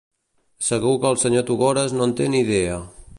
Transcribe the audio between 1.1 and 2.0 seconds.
el senyor Tugores